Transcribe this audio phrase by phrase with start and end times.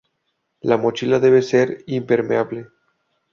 [0.61, 2.69] La mochila debe de ser impermeable.